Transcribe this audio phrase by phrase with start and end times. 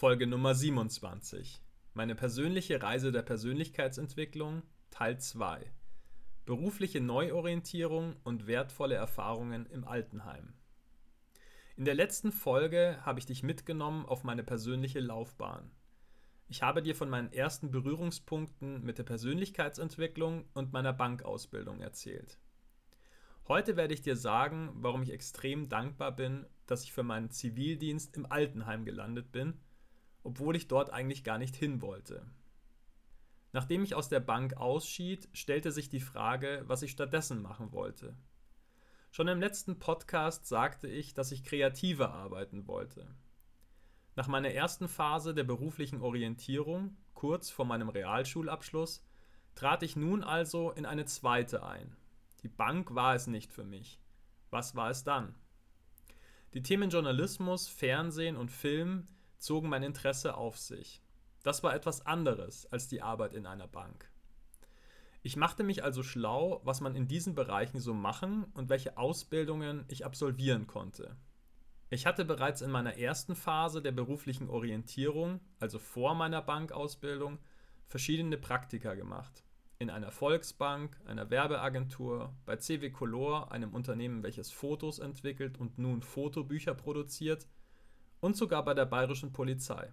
[0.00, 1.60] Folge Nummer 27.
[1.92, 5.70] Meine persönliche Reise der Persönlichkeitsentwicklung, Teil 2.
[6.46, 10.54] Berufliche Neuorientierung und wertvolle Erfahrungen im Altenheim.
[11.76, 15.70] In der letzten Folge habe ich dich mitgenommen auf meine persönliche Laufbahn.
[16.48, 22.38] Ich habe dir von meinen ersten Berührungspunkten mit der Persönlichkeitsentwicklung und meiner Bankausbildung erzählt.
[23.48, 28.16] Heute werde ich dir sagen, warum ich extrem dankbar bin, dass ich für meinen Zivildienst
[28.16, 29.60] im Altenheim gelandet bin
[30.22, 32.26] obwohl ich dort eigentlich gar nicht hin wollte.
[33.52, 38.16] Nachdem ich aus der Bank ausschied, stellte sich die Frage, was ich stattdessen machen wollte.
[39.10, 43.08] Schon im letzten Podcast sagte ich, dass ich kreativer arbeiten wollte.
[44.14, 49.04] Nach meiner ersten Phase der beruflichen Orientierung, kurz vor meinem Realschulabschluss,
[49.56, 51.96] trat ich nun also in eine zweite ein.
[52.42, 54.00] Die Bank war es nicht für mich.
[54.50, 55.34] Was war es dann?
[56.54, 59.08] Die Themen Journalismus, Fernsehen und Film
[59.40, 61.02] zogen mein Interesse auf sich.
[61.42, 64.10] Das war etwas anderes als die Arbeit in einer Bank.
[65.22, 69.84] Ich machte mich also schlau, was man in diesen Bereichen so machen und welche Ausbildungen
[69.88, 71.16] ich absolvieren konnte.
[71.90, 77.38] Ich hatte bereits in meiner ersten Phase der beruflichen Orientierung, also vor meiner Bankausbildung,
[77.86, 79.42] verschiedene Praktika gemacht.
[79.78, 86.02] In einer Volksbank, einer Werbeagentur, bei CW Color, einem Unternehmen, welches Fotos entwickelt und nun
[86.02, 87.46] Fotobücher produziert,
[88.20, 89.92] und sogar bei der bayerischen Polizei.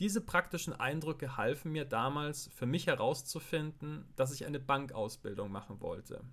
[0.00, 6.24] Diese praktischen Eindrücke halfen mir damals, für mich herauszufinden, dass ich eine Bankausbildung machen wollte.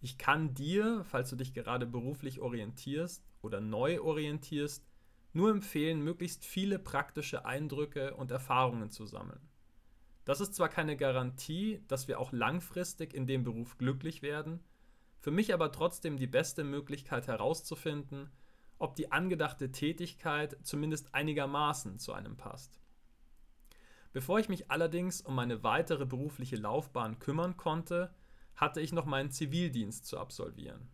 [0.00, 4.86] Ich kann dir, falls du dich gerade beruflich orientierst oder neu orientierst,
[5.32, 9.40] nur empfehlen, möglichst viele praktische Eindrücke und Erfahrungen zu sammeln.
[10.24, 14.60] Das ist zwar keine Garantie, dass wir auch langfristig in dem Beruf glücklich werden,
[15.18, 18.30] für mich aber trotzdem die beste Möglichkeit herauszufinden,
[18.82, 22.80] ob die angedachte Tätigkeit zumindest einigermaßen zu einem passt.
[24.12, 28.12] Bevor ich mich allerdings um meine weitere berufliche Laufbahn kümmern konnte,
[28.56, 30.88] hatte ich noch meinen Zivildienst zu absolvieren.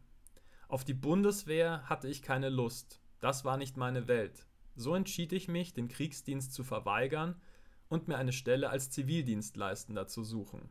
[0.68, 4.46] Auf die Bundeswehr hatte ich keine Lust, das war nicht meine Welt.
[4.76, 7.40] So entschied ich mich, den Kriegsdienst zu verweigern
[7.88, 10.68] und mir eine Stelle als Zivildienstleistender zu suchen.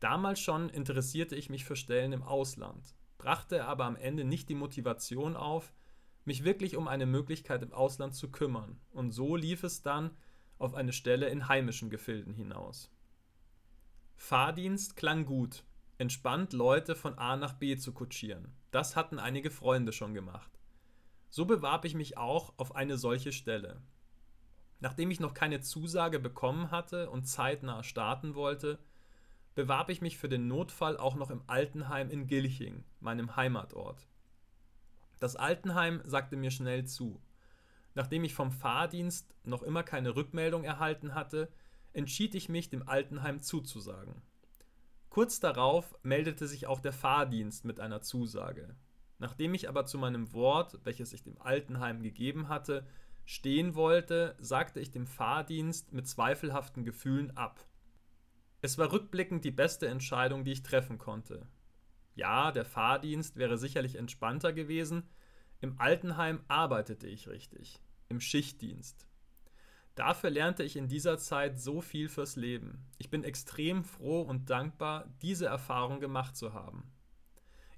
[0.00, 4.54] Damals schon interessierte ich mich für Stellen im Ausland, brachte aber am Ende nicht die
[4.54, 5.74] Motivation auf,
[6.24, 10.16] mich wirklich um eine Möglichkeit im Ausland zu kümmern, und so lief es dann
[10.58, 12.90] auf eine Stelle in heimischen Gefilden hinaus.
[14.16, 15.64] Fahrdienst klang gut,
[15.96, 18.54] entspannt Leute von A nach B zu kutschieren.
[18.70, 20.50] Das hatten einige Freunde schon gemacht.
[21.30, 23.80] So bewarb ich mich auch auf eine solche Stelle.
[24.80, 28.78] Nachdem ich noch keine Zusage bekommen hatte und zeitnah starten wollte,
[29.54, 34.06] bewarb ich mich für den Notfall auch noch im Altenheim in Gilching, meinem Heimatort.
[35.20, 37.22] Das Altenheim sagte mir schnell zu.
[37.94, 41.52] Nachdem ich vom Fahrdienst noch immer keine Rückmeldung erhalten hatte,
[41.92, 44.22] entschied ich mich, dem Altenheim zuzusagen.
[45.10, 48.76] Kurz darauf meldete sich auch der Fahrdienst mit einer Zusage.
[49.18, 52.86] Nachdem ich aber zu meinem Wort, welches ich dem Altenheim gegeben hatte,
[53.26, 57.64] stehen wollte, sagte ich dem Fahrdienst mit zweifelhaften Gefühlen ab.
[58.62, 61.46] Es war rückblickend die beste Entscheidung, die ich treffen konnte.
[62.20, 65.08] Ja, der Fahrdienst wäre sicherlich entspannter gewesen.
[65.62, 69.06] Im Altenheim arbeitete ich richtig, im Schichtdienst.
[69.94, 72.84] Dafür lernte ich in dieser Zeit so viel fürs Leben.
[72.98, 76.92] Ich bin extrem froh und dankbar, diese Erfahrung gemacht zu haben.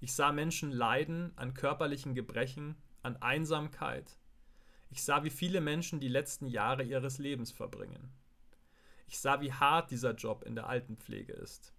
[0.01, 4.19] Ich sah Menschen leiden an körperlichen Gebrechen, an Einsamkeit.
[4.91, 8.13] Ich sah, wie viele Menschen die letzten Jahre ihres Lebens verbringen.
[9.07, 11.73] Ich sah, wie hart dieser Job in der Altenpflege ist.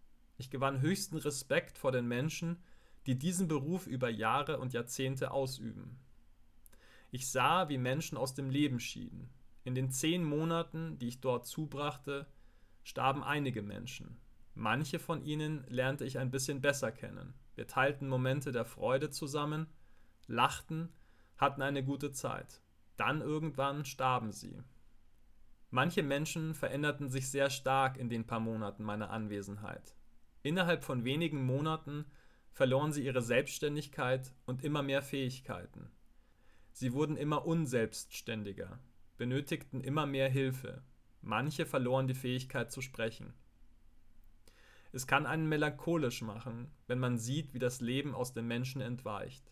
[0.44, 2.62] Ich gewann höchsten Respekt vor den Menschen,
[3.06, 5.98] die diesen Beruf über Jahre und Jahrzehnte ausüben.
[7.12, 9.30] Ich sah, wie Menschen aus dem Leben schieden.
[9.64, 12.28] In den zehn Monaten, die ich dort zubrachte,
[12.84, 14.20] starben einige Menschen.
[14.54, 17.34] Manche von ihnen lernte ich ein bisschen besser kennen.
[17.56, 19.68] Wir teilten Momente der Freude zusammen,
[20.28, 20.90] lachten,
[21.38, 22.62] hatten eine gute Zeit.
[22.98, 24.62] Dann irgendwann starben sie.
[25.70, 29.96] Manche Menschen veränderten sich sehr stark in den paar Monaten meiner Anwesenheit.
[30.44, 32.06] Innerhalb von wenigen Monaten
[32.52, 35.90] verloren sie ihre Selbstständigkeit und immer mehr Fähigkeiten.
[36.74, 38.80] Sie wurden immer unselbstständiger,
[39.18, 40.84] benötigten immer mehr Hilfe.
[41.22, 43.34] Manche verloren die Fähigkeit zu sprechen.
[44.92, 49.50] Es kann einen melancholisch machen, wenn man sieht, wie das Leben aus den Menschen entweicht.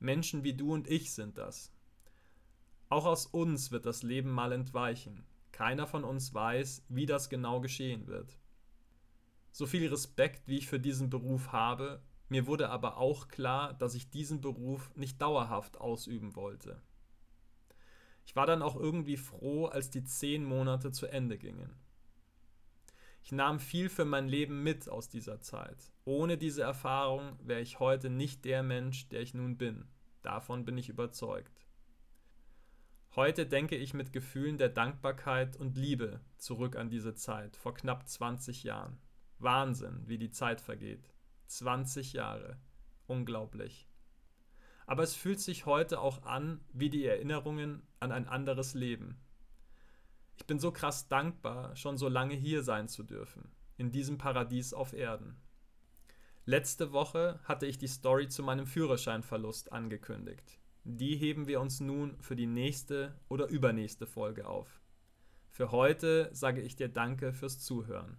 [0.00, 1.72] Menschen wie du und ich sind das.
[2.88, 5.24] Auch aus uns wird das Leben mal entweichen.
[5.52, 8.36] Keiner von uns weiß, wie das genau geschehen wird
[9.54, 13.94] so viel Respekt, wie ich für diesen Beruf habe, mir wurde aber auch klar, dass
[13.94, 16.82] ich diesen Beruf nicht dauerhaft ausüben wollte.
[18.26, 21.70] Ich war dann auch irgendwie froh, als die zehn Monate zu Ende gingen.
[23.22, 25.92] Ich nahm viel für mein Leben mit aus dieser Zeit.
[26.04, 29.86] Ohne diese Erfahrung wäre ich heute nicht der Mensch, der ich nun bin.
[30.22, 31.64] Davon bin ich überzeugt.
[33.14, 38.08] Heute denke ich mit Gefühlen der Dankbarkeit und Liebe zurück an diese Zeit vor knapp
[38.08, 38.98] 20 Jahren.
[39.38, 41.12] Wahnsinn, wie die Zeit vergeht.
[41.46, 42.58] 20 Jahre.
[43.06, 43.88] Unglaublich.
[44.86, 49.18] Aber es fühlt sich heute auch an wie die Erinnerungen an ein anderes Leben.
[50.36, 54.74] Ich bin so krass dankbar, schon so lange hier sein zu dürfen, in diesem Paradies
[54.74, 55.36] auf Erden.
[56.44, 60.58] Letzte Woche hatte ich die Story zu meinem Führerscheinverlust angekündigt.
[60.84, 64.82] Die heben wir uns nun für die nächste oder übernächste Folge auf.
[65.48, 68.18] Für heute sage ich dir Danke fürs Zuhören.